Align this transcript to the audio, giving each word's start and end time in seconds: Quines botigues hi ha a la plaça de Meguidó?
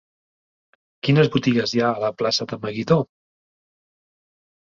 Quines 1.07 1.27
botigues 1.35 1.73
hi 1.75 1.83
ha 1.83 1.91
a 1.97 2.01
la 2.05 2.09
plaça 2.21 2.47
de 2.53 2.59
Meguidó? 2.63 2.99